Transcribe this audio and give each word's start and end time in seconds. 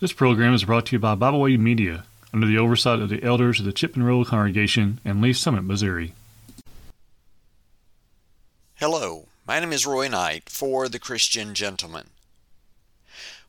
This 0.00 0.12
program 0.12 0.54
is 0.54 0.62
brought 0.62 0.86
to 0.86 0.92
you 0.92 1.00
by 1.00 1.16
Bible 1.16 1.40
Way 1.40 1.56
Media 1.56 2.04
under 2.32 2.46
the 2.46 2.56
oversight 2.56 3.00
of 3.00 3.08
the 3.08 3.20
elders 3.24 3.58
of 3.58 3.66
the 3.66 3.92
Road 3.96 4.28
Congregation 4.28 5.00
in 5.04 5.20
Lee's 5.20 5.40
Summit, 5.40 5.64
Missouri. 5.64 6.14
Hello, 8.76 9.26
my 9.44 9.58
name 9.58 9.72
is 9.72 9.84
Roy 9.84 10.06
Knight 10.06 10.48
for 10.48 10.88
The 10.88 11.00
Christian 11.00 11.52
Gentleman. 11.52 12.10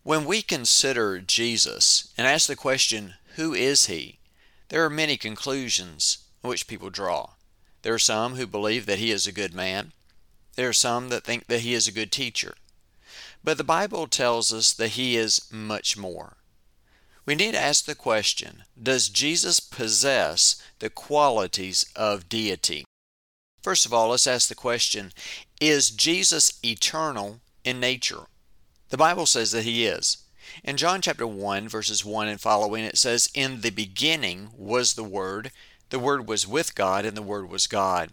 When 0.02 0.26
we 0.26 0.42
consider 0.42 1.20
Jesus 1.20 2.12
and 2.17 2.26
ask 2.26 2.47
the 2.47 2.56
question, 2.56 3.13
Who 3.36 3.54
is 3.54 3.86
he? 3.86 4.18
there 4.70 4.84
are 4.84 4.90
many 4.90 5.18
conclusions 5.18 6.18
which 6.42 6.66
people 6.66 6.90
draw. 6.90 7.34
There 7.84 7.94
are 7.94 8.00
some 8.00 8.38
who 8.38 8.47
believe 8.47 8.88
that 8.88 8.97
he 8.97 9.12
is 9.12 9.28
a 9.28 9.31
good 9.31 9.54
man. 9.54 9.92
There 10.56 10.70
are 10.70 10.74
some 10.74 11.10
that 11.10 11.24
think 11.24 11.46
that 11.46 11.62
he 11.62 11.76
is 11.76 11.88
a 11.88 11.92
good 11.92 12.12
teacher. 12.12 12.56
But 13.44 13.60
the 13.60 13.63
Bible 13.63 14.08
tells 14.08 14.52
us 14.52 14.74
that 14.74 14.92
he 14.92 15.16
is 15.16 15.47
much 15.52 15.96
more. 15.96 16.38
We 17.30 17.36
need 17.36 17.52
to 17.52 17.62
ask 17.62 17.86
the 17.86 17.94
question 17.94 18.64
Does 18.82 19.08
Jesus 19.08 19.60
possess 19.60 20.60
the 20.80 20.90
qualities 20.90 21.86
of 21.96 22.28
deity? 22.28 22.86
First 23.62 23.86
of 23.86 23.94
all, 23.94 24.10
let's 24.10 24.26
ask 24.26 24.50
the 24.50 24.56
question 24.56 25.12
Is 25.62 25.92
Jesus 25.92 26.54
eternal 26.66 27.40
in 27.64 27.80
nature? 27.80 28.22
The 28.90 28.98
Bible 28.98 29.28
says 29.28 29.52
that 29.52 29.64
he 29.64 29.86
is. 29.86 30.18
In 30.64 30.76
John 30.76 31.04
chapter 31.04 31.28
1, 31.28 31.70
verses 31.70 32.04
1 32.04 32.28
and 32.28 32.42
following, 32.42 32.84
it 32.84 32.98
says, 32.98 33.30
In 33.36 33.62
the 33.62 33.70
beginning 33.70 34.50
was 34.58 34.96
the 34.96 35.04
Word, 35.04 35.52
the 35.92 36.00
Word 36.00 36.28
was 36.28 36.48
with 36.48 36.73
God, 36.73 37.06
and 37.06 37.16
the 37.16 37.22
Word 37.22 37.48
was 37.48 37.68
God. 37.68 38.09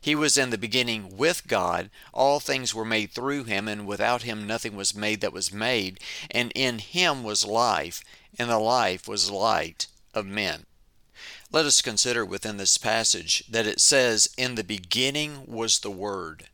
He 0.00 0.14
was 0.14 0.36
in 0.36 0.50
the 0.50 0.58
beginning 0.58 1.16
with 1.16 1.46
God. 1.46 1.90
All 2.12 2.40
things 2.40 2.74
were 2.74 2.84
made 2.84 3.12
through 3.12 3.44
him, 3.44 3.68
and 3.68 3.86
without 3.86 4.22
him 4.22 4.46
nothing 4.46 4.76
was 4.76 4.94
made 4.94 5.20
that 5.20 5.32
was 5.32 5.52
made. 5.52 6.00
And 6.30 6.52
in 6.54 6.78
him 6.78 7.22
was 7.22 7.44
life, 7.44 8.02
and 8.38 8.50
the 8.50 8.58
life 8.58 9.06
was 9.06 9.30
light 9.30 9.86
of 10.14 10.26
men. 10.26 10.66
Let 11.50 11.66
us 11.66 11.82
consider 11.82 12.24
within 12.24 12.56
this 12.56 12.78
passage 12.78 13.44
that 13.48 13.66
it 13.66 13.80
says, 13.80 14.30
In 14.38 14.54
the 14.54 14.64
beginning 14.64 15.44
was 15.46 15.80
the 15.80 15.90
Word. 15.90 16.48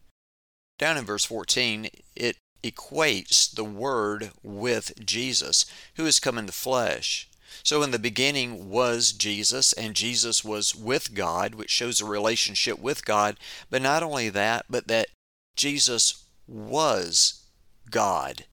Down 0.79 0.97
in 0.97 1.05
verse 1.05 1.25
14, 1.25 1.89
it 2.17 2.37
equates 2.65 3.53
the 3.55 3.65
Word 3.65 4.33
with 4.43 5.05
Jesus, 5.05 5.67
who 5.95 6.05
has 6.05 6.19
come 6.19 6.37
in 6.37 6.47
the 6.47 6.53
flesh. 6.53 7.29
So 7.63 7.83
in 7.83 7.91
the 7.91 7.99
beginning 7.99 8.71
was 8.71 9.13
Jesus, 9.13 9.73
and 9.73 9.95
Jesus 9.95 10.45
was 10.45 10.75
with 10.75 11.15
God, 11.15 11.55
which 11.55 11.71
shows 11.71 12.01
a 12.01 12.05
relationship 12.05 12.79
with 12.79 13.05
God. 13.05 13.37
But 13.71 13.83
not 13.83 14.03
only 14.03 14.29
that, 14.31 14.67
but 14.69 14.89
that 14.89 15.09
Jesus 15.57 16.25
was 16.47 17.45
God. 17.91 18.45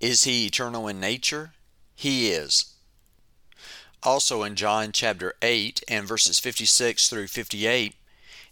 Is 0.00 0.24
he 0.24 0.46
eternal 0.46 0.88
in 0.88 1.00
nature? 1.00 1.52
He 1.94 2.30
is. 2.30 2.74
Also 4.02 4.42
in 4.42 4.56
John 4.56 4.90
chapter 4.92 5.34
8 5.42 5.84
and 5.86 6.08
verses 6.08 6.40
56 6.40 7.08
through 7.08 7.28
58, 7.28 7.94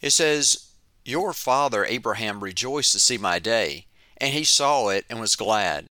it 0.01 0.11
says, 0.11 0.71
Your 1.05 1.33
father 1.33 1.85
Abraham 1.85 2.45
rejoiced 2.45 2.93
to 2.93 3.01
see 3.01 3.19
my 3.19 3.39
day, 3.39 3.87
and 4.17 4.33
he 4.33 4.45
saw 4.45 4.89
it 4.89 5.05
and 5.11 5.19
was 5.21 5.35
glad. 5.35 5.87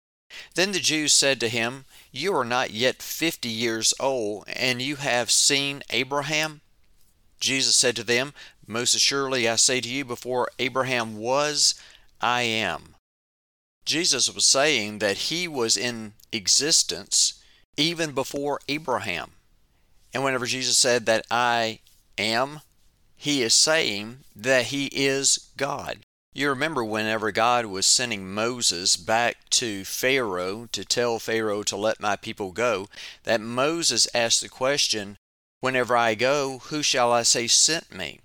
Then 0.55 0.73
the 0.73 0.81
Jews 0.81 1.13
said 1.13 1.41
to 1.41 1.49
him, 1.49 1.87
You 2.17 2.35
are 2.35 2.47
not 2.47 2.71
yet 2.71 3.03
fifty 3.03 3.51
years 3.51 3.93
old, 4.01 4.49
and 4.49 4.81
you 4.81 4.97
have 4.97 5.31
seen 5.31 5.83
Abraham? 5.91 6.63
Jesus 7.41 7.77
said 7.77 7.95
to 7.97 8.05
them, 8.05 8.33
Most 8.67 8.95
assuredly 8.95 9.47
I 9.47 9.57
say 9.57 9.83
to 9.83 9.89
you, 9.89 10.03
before 10.03 10.49
Abraham 10.59 11.19
was, 11.19 11.75
I 12.19 12.41
am. 12.41 12.95
Jesus 13.85 14.35
was 14.35 14.47
saying 14.47 15.01
that 15.01 15.29
he 15.29 15.47
was 15.47 15.77
in 15.77 16.15
existence 16.33 17.35
even 17.77 18.13
before 18.13 18.61
Abraham. 18.67 19.33
And 20.15 20.25
whenever 20.25 20.47
Jesus 20.47 20.79
said 20.79 21.05
that 21.05 21.27
I 21.31 21.81
am, 22.17 22.63
he 23.15 23.43
is 23.43 23.53
saying 23.53 24.21
that 24.35 24.67
he 24.67 24.87
is 24.87 25.51
God. 25.59 25.99
You 26.37 26.51
remember 26.51 26.85
whenever 26.85 27.33
God 27.33 27.65
was 27.65 27.87
sending 27.87 28.31
Moses 28.31 28.99
back 28.99 29.49
to 29.53 29.87
Pharaoh 29.87 30.69
to 30.71 30.85
tell 30.85 31.19
Pharaoh 31.19 31.63
to 31.63 31.79
let 31.79 31.99
my 31.99 32.15
people 32.15 32.53
go, 32.53 32.91
that 33.23 33.41
Moses 33.41 34.07
asked 34.15 34.43
the 34.43 34.51
question, 34.51 35.17
Whenever 35.61 35.97
I 35.97 36.15
go, 36.15 36.59
who 36.65 36.83
shall 36.83 37.11
I 37.11 37.23
say 37.23 37.47
sent 37.47 37.91
me? 37.91 38.21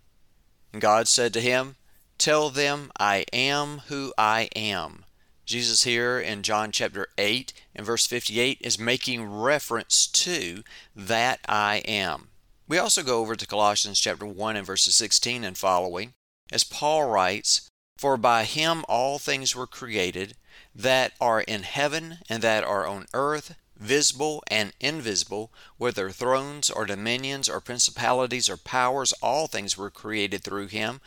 And 0.73 0.81
God 0.81 1.07
said 1.07 1.31
to 1.31 1.39
him, 1.39 1.77
Tell 2.17 2.49
them 2.49 2.91
I 2.99 3.23
am 3.31 3.83
who 3.87 4.13
I 4.17 4.49
am. 4.57 5.05
Jesus 5.45 5.83
here 5.83 6.19
in 6.19 6.43
John 6.43 6.73
chapter 6.73 7.07
8 7.17 7.53
and 7.73 7.85
verse 7.85 8.05
58 8.05 8.57
is 8.59 8.77
making 8.77 9.23
reference 9.23 10.05
to 10.07 10.65
that 10.93 11.39
I 11.47 11.77
am. 11.85 12.27
We 12.67 12.77
also 12.77 13.03
go 13.03 13.21
over 13.21 13.37
to 13.37 13.47
Colossians 13.47 14.01
chapter 14.01 14.25
1 14.25 14.57
and 14.57 14.67
verses 14.67 14.95
16 14.95 15.45
and 15.45 15.57
following, 15.57 16.11
as 16.51 16.65
Paul 16.65 17.05
writes, 17.05 17.69
for 18.01 18.17
by 18.17 18.45
him 18.45 18.83
all 18.89 19.19
things 19.19 19.55
were 19.55 19.67
created, 19.67 20.35
that 20.73 21.13
are 21.21 21.41
in 21.41 21.61
heaven 21.61 22.17
and 22.27 22.41
that 22.41 22.63
are 22.63 22.87
on 22.87 23.05
earth, 23.13 23.53
visible 23.77 24.43
and 24.47 24.73
invisible, 24.79 25.51
whether 25.77 26.09
thrones 26.09 26.71
or 26.71 26.87
dominions 26.87 27.47
or 27.47 27.61
principalities 27.61 28.49
or 28.49 28.57
powers, 28.57 29.13
all 29.21 29.45
things 29.45 29.77
were 29.77 29.91
created 29.91 30.43
through 30.43 30.65
him 30.65 30.99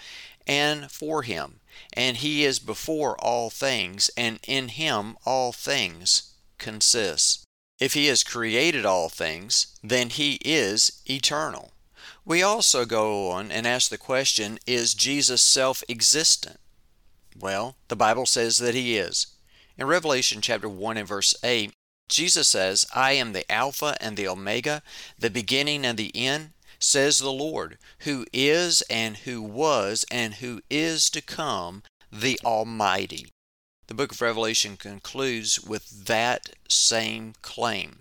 and 0.46 0.88
for 0.88 1.22
him. 1.22 1.58
And 1.94 2.18
he 2.18 2.44
is 2.44 2.60
before 2.60 3.16
all 3.18 3.50
things, 3.50 4.08
and 4.16 4.38
in 4.46 4.68
him 4.68 5.16
all 5.26 5.50
things 5.50 6.34
consist. 6.58 7.42
If 7.80 7.94
he 7.94 8.06
has 8.06 8.22
created 8.22 8.86
all 8.86 9.08
things, 9.08 9.66
then 9.82 10.10
he 10.10 10.38
is 10.44 11.02
eternal. 11.10 11.72
We 12.24 12.40
also 12.40 12.84
go 12.84 13.32
on 13.32 13.50
and 13.50 13.66
ask 13.66 13.90
the 13.90 13.98
question 13.98 14.60
Is 14.64 14.94
Jesus 14.94 15.42
self 15.42 15.82
existent? 15.88 16.60
Well, 17.38 17.76
the 17.88 17.96
Bible 17.96 18.26
says 18.26 18.58
that 18.58 18.74
he 18.74 18.96
is. 18.96 19.26
In 19.76 19.86
Revelation 19.86 20.40
chapter 20.40 20.68
1 20.68 20.96
and 20.96 21.08
verse 21.08 21.34
8, 21.42 21.72
Jesus 22.08 22.48
says, 22.48 22.86
I 22.94 23.12
am 23.12 23.32
the 23.32 23.50
Alpha 23.50 23.96
and 24.00 24.16
the 24.16 24.28
Omega, 24.28 24.82
the 25.18 25.30
beginning 25.30 25.84
and 25.84 25.98
the 25.98 26.14
end, 26.14 26.52
says 26.78 27.18
the 27.18 27.32
Lord, 27.32 27.78
who 28.00 28.26
is 28.32 28.82
and 28.82 29.18
who 29.18 29.42
was 29.42 30.04
and 30.10 30.34
who 30.34 30.60
is 30.70 31.10
to 31.10 31.20
come, 31.20 31.82
the 32.12 32.38
Almighty. 32.44 33.26
The 33.86 33.94
book 33.94 34.12
of 34.12 34.20
Revelation 34.20 34.76
concludes 34.76 35.60
with 35.60 36.06
that 36.06 36.50
same 36.68 37.34
claim. 37.42 38.00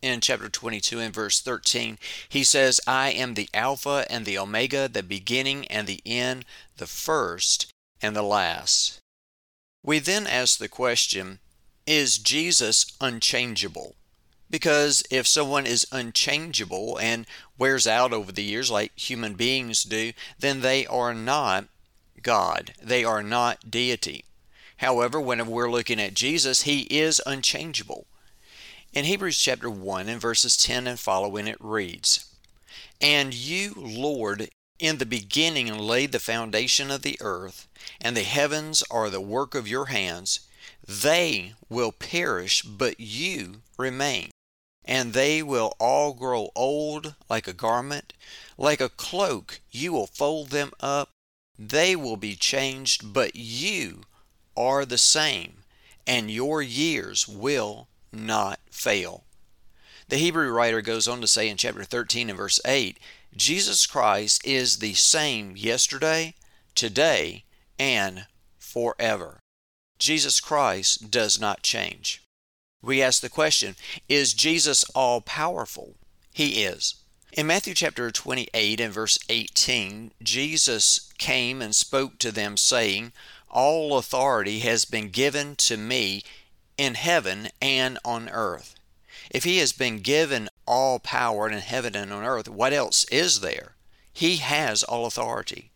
In 0.00 0.20
chapter 0.20 0.48
22 0.48 1.00
and 1.00 1.12
verse 1.12 1.40
13, 1.40 1.98
he 2.28 2.44
says, 2.44 2.80
I 2.86 3.10
am 3.10 3.34
the 3.34 3.48
Alpha 3.52 4.06
and 4.08 4.24
the 4.24 4.38
Omega, 4.38 4.88
the 4.88 5.02
beginning 5.02 5.66
and 5.66 5.86
the 5.86 6.00
end, 6.06 6.44
the 6.76 6.86
first 6.86 7.66
and 8.02 8.14
the 8.14 8.22
last. 8.22 9.00
We 9.82 9.98
then 9.98 10.26
ask 10.26 10.58
the 10.58 10.68
question 10.68 11.38
Is 11.86 12.18
Jesus 12.18 12.96
unchangeable? 13.00 13.94
Because 14.50 15.02
if 15.10 15.26
someone 15.26 15.66
is 15.66 15.86
unchangeable 15.92 16.98
and 16.98 17.26
wears 17.58 17.86
out 17.86 18.12
over 18.12 18.32
the 18.32 18.42
years 18.42 18.70
like 18.70 18.98
human 18.98 19.34
beings 19.34 19.82
do, 19.82 20.12
then 20.38 20.62
they 20.62 20.86
are 20.86 21.12
not 21.12 21.66
God. 22.22 22.74
They 22.82 23.04
are 23.04 23.22
not 23.22 23.70
deity. 23.70 24.24
However, 24.78 25.20
whenever 25.20 25.50
we're 25.50 25.70
looking 25.70 26.00
at 26.00 26.14
Jesus, 26.14 26.62
he 26.62 26.82
is 26.82 27.20
unchangeable. 27.26 28.06
In 28.92 29.04
Hebrews 29.04 29.38
chapter 29.38 29.68
1 29.68 30.08
and 30.08 30.20
verses 30.20 30.56
10 30.56 30.86
and 30.86 30.98
following, 30.98 31.46
it 31.46 31.58
reads, 31.60 32.24
And 33.00 33.34
you, 33.34 33.74
Lord, 33.76 34.48
in 34.78 34.98
the 34.98 35.06
beginning 35.06 35.76
laid 35.76 36.12
the 36.12 36.20
foundation 36.20 36.90
of 36.90 37.02
the 37.02 37.18
earth, 37.20 37.66
and 38.00 38.16
the 38.16 38.22
heavens 38.22 38.82
are 38.90 39.10
the 39.10 39.20
work 39.20 39.54
of 39.54 39.68
your 39.68 39.86
hands. 39.86 40.40
They 40.86 41.54
will 41.68 41.92
perish, 41.92 42.62
but 42.62 43.00
you 43.00 43.62
remain. 43.76 44.30
And 44.84 45.12
they 45.12 45.42
will 45.42 45.74
all 45.78 46.14
grow 46.14 46.50
old 46.54 47.14
like 47.28 47.46
a 47.46 47.52
garment. 47.52 48.12
Like 48.56 48.80
a 48.80 48.88
cloak, 48.88 49.60
you 49.70 49.92
will 49.92 50.06
fold 50.06 50.48
them 50.48 50.72
up. 50.80 51.10
They 51.58 51.94
will 51.94 52.16
be 52.16 52.36
changed, 52.36 53.12
but 53.12 53.36
you 53.36 54.02
are 54.56 54.84
the 54.84 54.98
same, 54.98 55.64
and 56.06 56.30
your 56.30 56.62
years 56.62 57.28
will 57.28 57.88
not 58.12 58.60
fail. 58.70 59.24
The 60.08 60.16
Hebrew 60.16 60.50
writer 60.50 60.80
goes 60.80 61.06
on 61.06 61.20
to 61.20 61.26
say 61.26 61.48
in 61.48 61.58
chapter 61.58 61.84
13 61.84 62.30
and 62.30 62.38
verse 62.38 62.60
8 62.64 62.98
Jesus 63.36 63.86
Christ 63.86 64.44
is 64.44 64.78
the 64.78 64.94
same 64.94 65.56
yesterday, 65.56 66.34
today, 66.74 67.44
and 67.78 68.26
forever. 68.58 69.38
Jesus 69.98 70.40
Christ 70.40 71.10
does 71.10 71.40
not 71.40 71.62
change. 71.62 72.22
We 72.82 73.02
ask 73.02 73.20
the 73.20 73.28
question 73.28 73.76
Is 74.08 74.34
Jesus 74.34 74.84
all 74.94 75.20
powerful? 75.20 75.96
He 76.32 76.64
is. 76.64 76.94
In 77.32 77.46
Matthew 77.46 77.74
chapter 77.74 78.10
28 78.10 78.80
and 78.80 78.92
verse 78.92 79.18
18, 79.28 80.12
Jesus 80.22 81.12
came 81.18 81.60
and 81.60 81.74
spoke 81.74 82.18
to 82.18 82.32
them, 82.32 82.56
saying, 82.56 83.12
All 83.50 83.98
authority 83.98 84.60
has 84.60 84.84
been 84.84 85.10
given 85.10 85.56
to 85.56 85.76
me 85.76 86.22
in 86.76 86.94
heaven 86.94 87.48
and 87.60 87.98
on 88.04 88.28
earth. 88.28 88.74
If 89.30 89.44
he 89.44 89.58
has 89.58 89.72
been 89.72 89.98
given 89.98 90.48
all 90.68 90.98
power 90.98 91.48
in 91.48 91.58
heaven 91.58 91.96
and 91.96 92.12
on 92.12 92.22
earth, 92.22 92.46
what 92.46 92.74
else 92.74 93.04
is 93.04 93.40
there? 93.40 93.72
He 94.12 94.36
has 94.36 94.84
all 94.84 95.06
authority. 95.06 95.70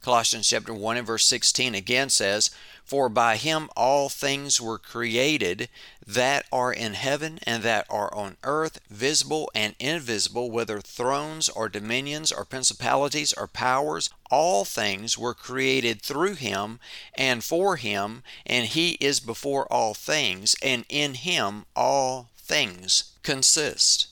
Colossians 0.00 0.48
chapter 0.48 0.72
1 0.72 0.98
and 0.98 1.06
verse 1.06 1.26
16 1.26 1.74
again 1.74 2.10
says, 2.10 2.50
For 2.84 3.08
by 3.08 3.38
him 3.38 3.68
all 3.74 4.08
things 4.08 4.60
were 4.60 4.78
created 4.78 5.68
that 6.06 6.46
are 6.52 6.72
in 6.72 6.94
heaven 6.94 7.40
and 7.42 7.64
that 7.64 7.86
are 7.90 8.14
on 8.14 8.36
earth, 8.44 8.78
visible 8.88 9.50
and 9.52 9.74
invisible, 9.80 10.48
whether 10.48 10.80
thrones 10.80 11.48
or 11.48 11.68
dominions 11.68 12.30
or 12.30 12.44
principalities 12.44 13.32
or 13.32 13.48
powers, 13.48 14.10
all 14.30 14.64
things 14.64 15.18
were 15.18 15.34
created 15.34 16.00
through 16.02 16.34
him 16.34 16.78
and 17.14 17.42
for 17.42 17.74
him, 17.74 18.22
and 18.46 18.66
he 18.66 18.92
is 19.00 19.18
before 19.18 19.66
all 19.72 19.92
things, 19.92 20.54
and 20.62 20.84
in 20.88 21.14
him 21.14 21.64
all 21.74 22.30
things 22.36 23.12
consist. 23.24 24.06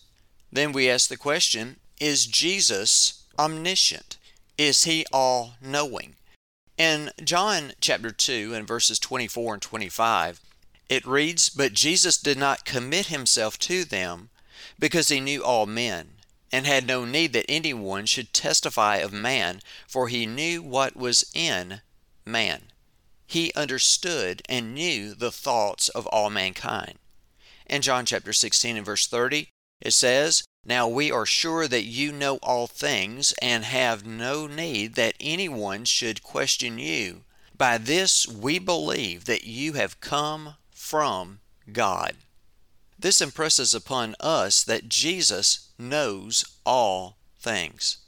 Then 0.55 0.71
we 0.71 0.89
ask 0.89 1.09
the 1.09 1.17
question 1.17 1.77
Is 2.01 2.27
Jesus 2.27 3.25
omniscient? 3.37 4.17
Is 4.57 4.85
he 4.85 5.05
all 5.13 5.55
knowing? 5.61 6.15
In 6.79 7.11
John 7.23 7.73
chapter 7.81 8.13
2 8.13 8.55
and 8.55 8.67
verses 8.67 9.01
24 9.01 9.55
and 9.55 9.63
25, 9.63 10.41
it 10.89 11.05
reads, 11.05 11.49
But 11.49 11.73
Jesus 11.73 12.17
did 12.17 12.39
not 12.39 12.65
commit 12.65 13.07
himself 13.07 13.59
to 13.61 13.85
them 13.85 14.31
because 14.79 15.09
he 15.09 15.19
knew 15.19 15.43
all 15.43 15.67
men 15.67 16.11
and 16.53 16.67
had 16.67 16.87
no 16.87 17.05
need 17.05 17.33
that 17.33 17.51
anyone 17.51 18.07
should 18.07 18.33
testify 18.33 18.97
of 18.99 19.13
man, 19.13 19.61
for 19.89 20.07
he 20.07 20.25
knew 20.25 20.63
what 20.63 20.95
was 20.95 21.29
in 21.35 21.81
man. 22.25 22.63
He 23.27 23.53
understood 23.55 24.43
and 24.49 24.73
knew 24.73 25.15
the 25.15 25.33
thoughts 25.33 25.89
of 25.89 26.07
all 26.09 26.31
mankind. 26.31 26.99
In 27.67 27.83
John 27.83 28.07
chapter 28.07 28.33
16 28.33 28.77
and 28.77 28.87
verse 28.87 29.09
30, 29.09 29.49
it 29.81 29.93
says, 29.93 30.45
Now 30.65 30.89
we 30.89 31.11
are 31.11 31.27
sure 31.27 31.69
that 31.69 31.85
you 31.85 32.13
know 32.13 32.37
all 32.43 32.67
things, 32.67 33.35
and 33.43 33.65
have 33.65 34.07
no 34.07 34.47
need 34.47 34.95
that 34.95 35.15
anyone 35.21 35.85
should 35.85 36.23
question 36.23 36.79
you. 36.79 37.23
By 37.57 37.79
this 37.79 38.27
we 38.27 38.59
believe 38.59 39.27
that 39.27 39.45
you 39.45 39.75
have 39.75 40.01
come 40.01 40.55
from 40.71 41.41
God. 41.73 42.17
This 42.99 43.21
impresses 43.21 43.75
upon 43.75 44.15
us 44.21 44.63
that 44.65 44.89
Jesus 44.89 45.69
knows 45.79 46.45
all 46.65 47.19
things. 47.39 47.99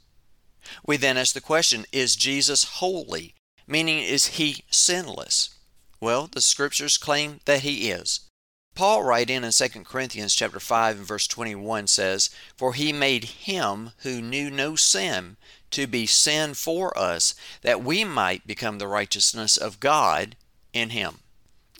We 0.85 0.97
then 0.97 1.17
ask 1.17 1.33
the 1.33 1.41
question 1.41 1.85
Is 1.91 2.15
Jesus 2.15 2.63
holy? 2.63 3.33
Meaning, 3.67 3.99
is 3.99 4.27
he 4.37 4.63
sinless? 4.71 5.49
Well, 5.99 6.27
the 6.27 6.41
scriptures 6.41 6.97
claim 6.97 7.41
that 7.45 7.61
he 7.61 7.89
is. 7.89 8.21
Paul 8.77 9.01
writing 9.01 9.43
in 9.43 9.51
2 9.51 9.69
Corinthians 9.85 10.35
chapter 10.35 10.59
5 10.59 10.97
and 10.97 11.07
verse 11.07 11.25
21 11.25 11.87
says, 11.87 12.29
For 12.55 12.75
he 12.75 12.93
made 12.93 13.23
him 13.23 13.89
who 14.03 14.21
knew 14.21 14.51
no 14.51 14.75
sin 14.75 15.37
to 15.71 15.87
be 15.87 16.05
sin 16.05 16.53
for 16.53 16.95
us, 16.95 17.33
that 17.63 17.83
we 17.83 18.03
might 18.03 18.45
become 18.45 18.77
the 18.77 18.87
righteousness 18.87 19.57
of 19.57 19.79
God 19.79 20.35
in 20.73 20.91
him. 20.91 21.21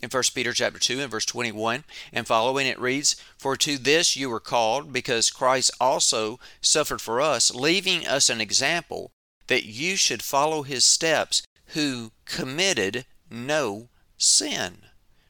In 0.01 0.09
1 0.09 0.23
Peter 0.33 0.53
chapter 0.53 0.79
2 0.79 0.99
and 1.01 1.11
verse 1.11 1.27
21 1.27 1.83
and 2.11 2.25
following 2.25 2.65
it 2.65 2.79
reads, 2.79 3.15
For 3.37 3.55
to 3.57 3.77
this 3.77 4.17
you 4.17 4.31
were 4.31 4.39
called, 4.39 4.91
because 4.91 5.29
Christ 5.29 5.69
also 5.79 6.39
suffered 6.61 6.99
for 6.99 7.21
us, 7.21 7.53
leaving 7.53 8.07
us 8.07 8.27
an 8.27 8.41
example 8.41 9.11
that 9.45 9.65
you 9.65 9.97
should 9.97 10.23
follow 10.23 10.63
his 10.63 10.83
steps, 10.83 11.43
who 11.75 12.11
committed 12.25 13.05
no 13.29 13.89
sin 14.17 14.79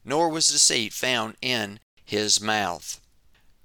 nor 0.08 0.30
was 0.30 0.48
deceit 0.48 0.94
found 0.94 1.36
in 1.42 1.82
his 2.06 2.40
mouth. 2.40 3.02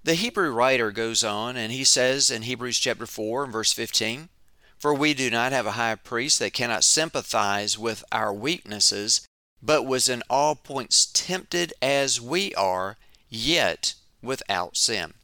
The 0.02 0.16
Hebrew 0.16 0.50
writer 0.50 0.90
goes 0.90 1.22
on 1.22 1.56
and 1.56 1.72
he 1.72 1.84
says 1.84 2.32
in 2.32 2.42
Hebrews 2.42 2.80
chapter 2.80 3.06
4 3.06 3.44
and 3.44 3.52
verse 3.52 3.72
15, 3.72 4.28
For 4.76 4.92
we 4.92 5.14
do 5.14 5.30
not 5.30 5.52
have 5.52 5.66
a 5.66 5.72
high 5.72 5.94
priest 5.94 6.40
that 6.40 6.52
cannot 6.52 6.82
sympathize 6.82 7.78
with 7.78 8.02
our 8.10 8.34
weaknesses, 8.34 9.24
but 9.62 9.86
was 9.86 10.08
in 10.08 10.24
all 10.28 10.56
points 10.56 11.06
tempted 11.06 11.72
as 11.80 12.20
we 12.20 12.52
are, 12.56 12.98
yet 13.28 13.94
without 14.20 14.76
sin. 14.76 15.14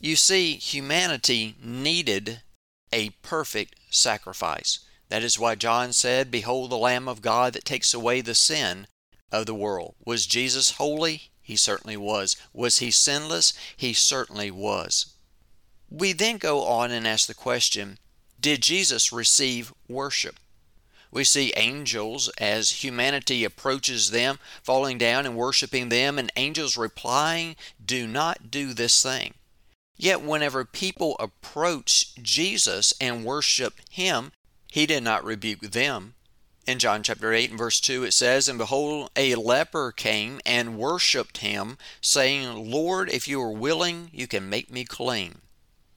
You 0.00 0.16
see, 0.16 0.56
humanity 0.56 1.54
needed 1.62 2.42
a 2.92 3.10
perfect 3.22 3.76
sacrifice. 3.90 4.80
That 5.08 5.22
is 5.22 5.38
why 5.38 5.54
John 5.54 5.92
said, 5.92 6.32
Behold 6.32 6.70
the 6.70 6.76
Lamb 6.76 7.06
of 7.06 7.22
God 7.22 7.52
that 7.52 7.64
takes 7.64 7.94
away 7.94 8.20
the 8.20 8.34
sin 8.34 8.88
of 9.30 9.46
the 9.46 9.54
world. 9.54 9.94
Was 10.04 10.26
Jesus 10.26 10.72
holy? 10.72 11.30
He 11.42 11.56
certainly 11.56 11.96
was. 11.96 12.36
Was 12.52 12.78
he 12.78 12.90
sinless? 12.90 13.52
He 13.76 13.92
certainly 13.92 14.50
was. 14.50 15.14
We 15.90 16.12
then 16.12 16.38
go 16.38 16.64
on 16.64 16.90
and 16.90 17.06
ask 17.06 17.26
the 17.26 17.34
question 17.34 17.98
Did 18.38 18.62
Jesus 18.62 19.12
receive 19.12 19.72
worship? 19.88 20.38
We 21.10 21.24
see 21.24 21.54
angels 21.56 22.28
as 22.36 22.82
humanity 22.84 23.44
approaches 23.44 24.10
them, 24.10 24.38
falling 24.62 24.98
down 24.98 25.24
and 25.24 25.36
worshiping 25.36 25.88
them, 25.88 26.18
and 26.18 26.30
angels 26.36 26.76
replying, 26.76 27.56
Do 27.82 28.06
not 28.06 28.50
do 28.50 28.74
this 28.74 29.02
thing. 29.02 29.34
Yet, 29.96 30.20
whenever 30.20 30.64
people 30.64 31.16
approach 31.18 32.14
Jesus 32.16 32.92
and 33.00 33.24
worship 33.24 33.80
him, 33.90 34.32
he 34.70 34.86
did 34.86 35.02
not 35.02 35.24
rebuke 35.24 35.60
them. 35.60 36.14
In 36.68 36.78
John 36.78 37.02
chapter 37.02 37.32
8 37.32 37.48
and 37.48 37.58
verse 37.58 37.80
2, 37.80 38.04
it 38.04 38.12
says, 38.12 38.46
And 38.46 38.58
behold, 38.58 39.08
a 39.16 39.36
leper 39.36 39.90
came 39.90 40.38
and 40.44 40.76
worshipped 40.76 41.38
him, 41.38 41.78
saying, 42.02 42.70
Lord, 42.70 43.08
if 43.08 43.26
you 43.26 43.40
are 43.40 43.50
willing, 43.50 44.10
you 44.12 44.26
can 44.26 44.50
make 44.50 44.70
me 44.70 44.84
clean. 44.84 45.40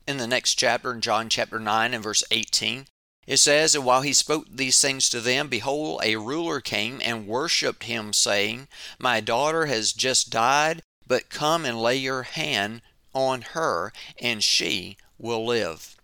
In 0.08 0.16
the 0.16 0.28
next 0.28 0.56
chapter, 0.56 0.94
in 0.94 1.02
John 1.02 1.28
chapter 1.28 1.60
9 1.60 1.94
and 1.94 2.02
verse 2.02 2.24
18, 2.32 2.86
it 3.28 3.36
says, 3.36 3.76
And 3.76 3.84
while 3.84 4.02
he 4.02 4.14
spoke 4.14 4.46
these 4.50 4.80
things 4.80 5.10
to 5.10 5.20
them, 5.20 5.50
behold, 5.50 6.00
a 6.06 6.16
ruler 6.16 6.62
came 6.62 7.02
and 7.04 7.28
worshipped 7.28 7.84
him, 7.84 8.14
saying, 8.14 8.70
My 8.98 9.20
daughter 9.20 9.66
has 9.66 9.92
just 9.92 10.30
died, 10.30 10.84
but 11.06 11.30
come 11.30 11.66
and 11.66 11.82
lay 11.82 11.98
your 11.98 12.24
hand 12.24 12.82
on 13.14 13.42
her, 13.42 13.92
and 14.22 14.42
she 14.42 14.96
will 15.18 15.46
live. 15.46 15.98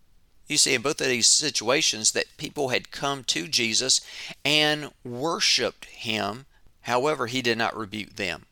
You 0.48 0.56
see 0.56 0.74
in 0.74 0.82
both 0.82 1.00
of 1.00 1.06
these 1.06 1.26
situations 1.26 2.12
that 2.12 2.36
people 2.38 2.70
had 2.70 2.90
come 2.90 3.22
to 3.24 3.46
Jesus 3.46 4.00
and 4.44 4.90
worshiped 5.04 5.84
him. 5.84 6.46
However, 6.82 7.26
he 7.26 7.42
did 7.42 7.58
not 7.58 7.76
rebuke 7.76 8.16
them. 8.16 8.46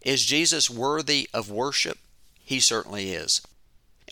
Is 0.00 0.24
Jesus 0.24 0.70
worthy 0.70 1.28
of 1.34 1.50
worship? 1.50 1.98
He 2.42 2.58
certainly 2.58 3.12
is. 3.12 3.42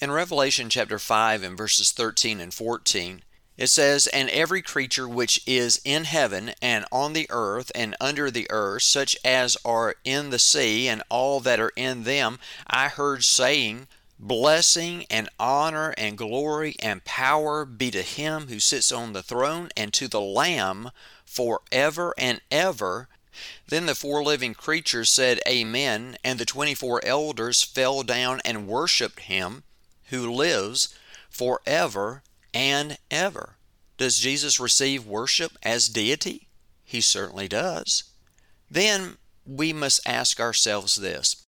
In 0.00 0.10
Revelation 0.10 0.68
chapter 0.68 0.98
5 0.98 1.42
and 1.42 1.56
verses 1.56 1.92
13 1.92 2.40
and 2.40 2.52
14, 2.52 3.22
it 3.56 3.66
says, 3.68 4.06
And 4.08 4.28
every 4.30 4.62
creature 4.62 5.08
which 5.08 5.42
is 5.46 5.80
in 5.84 6.04
heaven 6.04 6.52
and 6.60 6.84
on 6.90 7.12
the 7.12 7.26
earth 7.30 7.70
and 7.74 7.94
under 8.00 8.30
the 8.30 8.46
earth, 8.50 8.82
such 8.82 9.16
as 9.24 9.56
are 9.64 9.96
in 10.04 10.30
the 10.30 10.38
sea 10.38 10.88
and 10.88 11.02
all 11.08 11.40
that 11.40 11.60
are 11.60 11.72
in 11.76 12.04
them, 12.04 12.38
I 12.66 12.88
heard 12.88 13.24
saying, 13.24 13.88
Blessing 14.24 15.04
and 15.10 15.28
honor 15.40 15.92
and 15.98 16.16
glory 16.16 16.76
and 16.78 17.04
power 17.04 17.64
be 17.64 17.90
to 17.90 18.02
him 18.02 18.46
who 18.46 18.60
sits 18.60 18.92
on 18.92 19.14
the 19.14 19.22
throne 19.22 19.70
and 19.76 19.92
to 19.94 20.06
the 20.06 20.20
Lamb 20.20 20.92
forever 21.24 22.14
and 22.16 22.40
ever. 22.48 23.08
Then 23.66 23.86
the 23.86 23.96
four 23.96 24.22
living 24.22 24.54
creatures 24.54 25.10
said, 25.10 25.40
Amen, 25.48 26.18
and 26.22 26.38
the 26.38 26.44
twenty 26.44 26.72
four 26.72 27.04
elders 27.04 27.64
fell 27.64 28.04
down 28.04 28.40
and 28.44 28.68
worshipped 28.68 29.22
him 29.22 29.64
who 30.10 30.32
lives 30.32 30.94
forever 31.28 32.22
and 32.54 32.98
ever. 33.10 33.56
Does 33.96 34.20
Jesus 34.20 34.60
receive 34.60 35.04
worship 35.04 35.58
as 35.64 35.88
deity? 35.88 36.46
He 36.84 37.00
certainly 37.00 37.48
does. 37.48 38.04
Then 38.70 39.16
we 39.44 39.72
must 39.72 40.06
ask 40.06 40.38
ourselves 40.38 40.94
this 40.94 41.41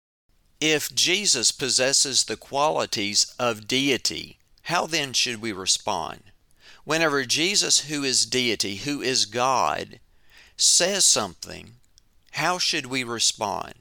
if 0.64 0.94
Jesus 0.94 1.52
possesses 1.52 2.24
the 2.24 2.38
qualities 2.38 3.34
of 3.38 3.68
deity, 3.68 4.38
how 4.62 4.86
then 4.86 5.12
should 5.12 5.42
we 5.42 5.52
respond? 5.52 6.22
Whenever 6.84 7.26
Jesus, 7.26 7.80
who 7.80 8.02
is 8.02 8.24
deity, 8.24 8.76
who 8.76 9.02
is 9.02 9.26
God, 9.26 10.00
says 10.56 11.04
something, 11.04 11.72
how 12.32 12.56
should 12.56 12.86
we 12.86 13.04
respond? 13.04 13.74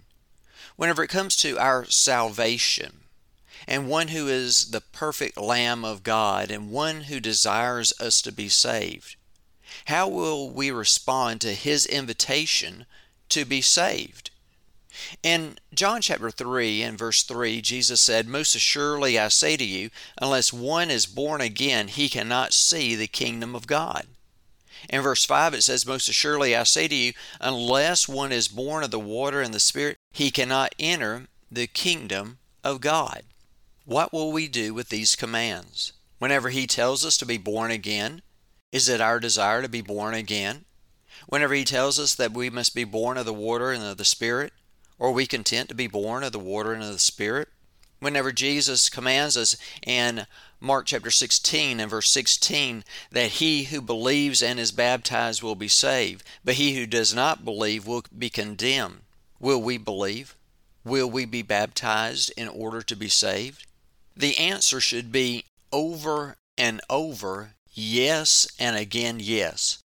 Whenever 0.76 1.02
it 1.02 1.08
comes 1.08 1.38
to 1.38 1.58
our 1.58 1.86
salvation, 1.86 3.06
and 3.66 3.88
one 3.88 4.10
who 4.10 4.28
is 4.28 4.72
the 4.72 4.82
perfect 4.82 5.38
Lamb 5.38 5.86
of 5.86 6.04
God, 6.04 6.52
and 6.52 6.70
one 6.70 7.04
who 7.04 7.22
desires 7.22 7.94
us 7.98 8.22
to 8.22 8.32
be 8.34 8.50
saved, 8.50 9.16
how 9.86 10.10
will 10.10 10.50
we 10.50 10.70
respond 10.70 11.40
to 11.40 11.54
his 11.54 11.86
invitation 11.86 12.86
to 13.30 13.46
be 13.46 13.62
saved? 13.62 14.32
In 15.22 15.58
John 15.74 16.02
chapter 16.02 16.30
3 16.30 16.82
and 16.82 16.98
verse 16.98 17.24
3, 17.24 17.62
Jesus 17.62 18.02
said, 18.02 18.28
Most 18.28 18.56
assuredly 18.56 19.18
I 19.18 19.28
say 19.28 19.58
to 19.58 19.64
you, 19.64 19.90
unless 20.22 20.54
one 20.54 20.92
is 20.92 21.06
born 21.06 21.42
again, 21.42 21.88
he 21.88 22.10
cannot 22.10 22.54
see 22.54 22.96
the 22.96 23.08
kingdom 23.08 23.56
of 23.56 23.68
God. 23.68 24.08
In 24.90 25.02
verse 25.02 25.26
5, 25.26 25.54
it 25.54 25.64
says, 25.64 25.86
Most 25.86 26.10
assuredly 26.10 26.56
I 26.56 26.64
say 26.64 26.88
to 26.88 26.96
you, 26.96 27.14
unless 27.40 28.08
one 28.08 28.32
is 28.32 28.48
born 28.48 28.84
of 28.84 28.92
the 28.92 29.00
water 29.00 29.42
and 29.42 29.54
the 29.54 29.60
Spirit, 29.60 29.98
he 30.12 30.30
cannot 30.30 30.76
enter 30.78 31.28
the 31.52 31.68
kingdom 31.68 32.40
of 32.64 32.82
God. 32.82 33.24
What 33.86 34.14
will 34.14 34.32
we 34.32 34.48
do 34.48 34.74
with 34.74 34.90
these 34.90 35.16
commands? 35.16 35.94
Whenever 36.20 36.50
He 36.50 36.68
tells 36.68 37.06
us 37.06 37.18
to 37.18 37.26
be 37.26 37.38
born 37.38 37.70
again, 37.70 38.22
is 38.72 38.88
it 38.88 39.02
our 39.02 39.20
desire 39.20 39.62
to 39.62 39.68
be 39.68 39.82
born 39.82 40.14
again? 40.14 40.66
Whenever 41.28 41.54
He 41.54 41.66
tells 41.66 42.00
us 42.00 42.16
that 42.16 42.32
we 42.32 42.50
must 42.50 42.74
be 42.74 42.86
born 42.86 43.18
of 43.18 43.26
the 43.26 43.34
water 43.34 43.72
and 43.72 43.84
of 43.84 43.98
the 43.98 44.06
Spirit, 44.06 44.54
are 45.00 45.12
we 45.12 45.26
content 45.26 45.70
to 45.70 45.76
be 45.76 45.88
born 45.88 46.24
of 46.24 46.32
the 46.32 46.40
water 46.40 46.74
and 46.74 46.84
of 46.84 46.92
the 46.92 47.00
Spirit? 47.00 47.50
Whenever 48.00 48.32
Jesus 48.32 48.90
commands 48.90 49.38
us 49.38 49.56
in 49.86 50.28
Mark 50.60 50.86
chapter 50.86 51.12
16 51.12 51.80
and 51.80 51.90
verse 51.90 52.10
16 52.10 52.84
that 53.12 53.32
he 53.32 53.66
who 53.66 53.82
believes 53.82 54.42
and 54.42 54.60
is 54.60 54.72
baptized 54.72 55.42
will 55.42 55.56
be 55.56 55.68
saved, 55.68 56.24
but 56.44 56.56
he 56.56 56.76
who 56.76 56.86
does 56.86 57.14
not 57.14 57.46
believe 57.46 57.86
will 57.86 58.04
be 58.18 58.30
condemned. 58.30 59.02
Will 59.40 59.62
we 59.62 59.78
believe? 59.78 60.38
Will 60.86 61.10
we 61.10 61.26
be 61.26 61.42
baptized 61.42 62.32
in 62.38 62.48
order 62.48 62.82
to 62.82 62.96
be 62.96 63.10
saved? 63.10 63.66
The 64.16 64.38
answer 64.38 64.80
should 64.80 65.12
be 65.12 65.46
over 65.72 66.38
and 66.58 66.82
over 66.90 67.56
yes 67.74 68.48
and 68.60 68.78
again 68.78 69.18
yes. 69.20 69.83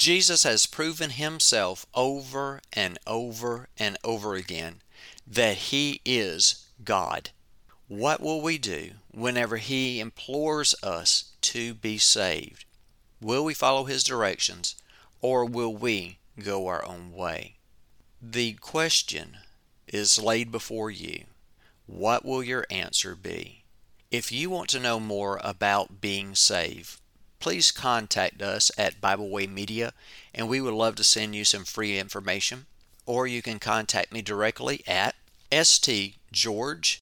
Jesus 0.00 0.44
has 0.44 0.64
proven 0.64 1.10
himself 1.10 1.84
over 1.94 2.62
and 2.72 2.98
over 3.06 3.68
and 3.78 3.98
over 4.02 4.34
again 4.34 4.80
that 5.26 5.58
he 5.58 6.00
is 6.06 6.64
God. 6.82 7.28
What 7.86 8.22
will 8.22 8.40
we 8.40 8.56
do 8.56 8.92
whenever 9.10 9.58
he 9.58 10.00
implores 10.00 10.74
us 10.82 11.32
to 11.42 11.74
be 11.74 11.98
saved? 11.98 12.64
Will 13.20 13.44
we 13.44 13.52
follow 13.52 13.84
his 13.84 14.02
directions 14.02 14.74
or 15.20 15.44
will 15.44 15.76
we 15.76 16.16
go 16.42 16.66
our 16.66 16.82
own 16.82 17.12
way? 17.12 17.56
The 18.22 18.54
question 18.54 19.36
is 19.86 20.18
laid 20.18 20.50
before 20.50 20.90
you. 20.90 21.24
What 21.84 22.24
will 22.24 22.42
your 22.42 22.64
answer 22.70 23.14
be? 23.14 23.64
If 24.10 24.32
you 24.32 24.48
want 24.48 24.70
to 24.70 24.80
know 24.80 24.98
more 24.98 25.38
about 25.44 26.00
being 26.00 26.34
saved, 26.34 26.99
please 27.40 27.72
contact 27.72 28.42
us 28.42 28.70
at 28.78 29.00
Bible 29.00 29.30
Way 29.30 29.46
Media 29.46 29.92
and 30.34 30.48
we 30.48 30.60
would 30.60 30.74
love 30.74 30.94
to 30.96 31.04
send 31.04 31.34
you 31.34 31.44
some 31.44 31.64
free 31.64 31.98
information. 31.98 32.66
Or 33.06 33.26
you 33.26 33.42
can 33.42 33.58
contact 33.58 34.12
me 34.12 34.22
directly 34.22 34.84
at 34.86 35.16
stgeorgecoc 35.50 37.00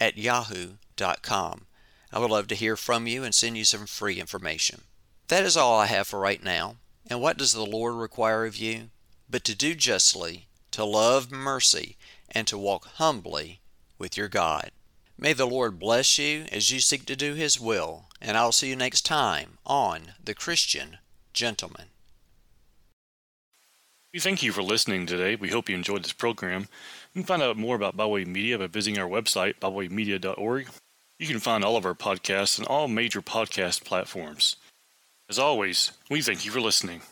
at 0.00 0.16
yahoo.com. 0.16 1.66
I 2.12 2.18
would 2.18 2.30
love 2.30 2.48
to 2.48 2.54
hear 2.54 2.76
from 2.76 3.06
you 3.06 3.24
and 3.24 3.34
send 3.34 3.58
you 3.58 3.64
some 3.64 3.86
free 3.86 4.18
information. 4.20 4.82
That 5.28 5.44
is 5.44 5.56
all 5.56 5.78
I 5.78 5.86
have 5.86 6.06
for 6.06 6.18
right 6.18 6.42
now. 6.42 6.76
And 7.08 7.20
what 7.20 7.36
does 7.36 7.52
the 7.52 7.66
Lord 7.66 7.94
require 7.94 8.46
of 8.46 8.56
you? 8.56 8.90
But 9.28 9.44
to 9.44 9.54
do 9.54 9.74
justly, 9.74 10.46
to 10.70 10.84
love 10.84 11.30
mercy, 11.30 11.96
and 12.30 12.46
to 12.46 12.58
walk 12.58 12.86
humbly 12.94 13.60
with 13.98 14.16
your 14.16 14.28
God. 14.28 14.70
May 15.18 15.32
the 15.32 15.46
Lord 15.46 15.78
bless 15.78 16.18
you 16.18 16.46
as 16.52 16.70
you 16.70 16.80
seek 16.80 17.06
to 17.06 17.16
do 17.16 17.34
His 17.34 17.60
will, 17.60 18.05
and 18.20 18.36
I'll 18.36 18.52
see 18.52 18.68
you 18.68 18.76
next 18.76 19.02
time 19.02 19.58
on 19.66 20.12
The 20.22 20.34
Christian 20.34 20.98
Gentleman. 21.32 21.86
We 24.12 24.20
thank 24.20 24.42
you 24.42 24.52
for 24.52 24.62
listening 24.62 25.04
today. 25.04 25.36
We 25.36 25.50
hope 25.50 25.68
you 25.68 25.74
enjoyed 25.74 26.02
this 26.02 26.12
program. 26.12 26.68
You 27.12 27.20
can 27.20 27.26
find 27.26 27.42
out 27.42 27.58
more 27.58 27.76
about 27.76 27.96
Bible 27.96 28.12
Way 28.12 28.24
Media 28.24 28.58
by 28.58 28.66
visiting 28.66 28.98
our 28.98 29.08
website, 29.08 29.56
biblewaymedia.org. 29.60 30.68
You 31.18 31.26
can 31.26 31.38
find 31.38 31.62
all 31.62 31.76
of 31.76 31.84
our 31.84 31.94
podcasts 31.94 32.58
on 32.58 32.66
all 32.66 32.88
major 32.88 33.20
podcast 33.20 33.84
platforms. 33.84 34.56
As 35.28 35.38
always, 35.38 35.92
we 36.08 36.22
thank 36.22 36.44
you 36.44 36.50
for 36.50 36.60
listening. 36.60 37.02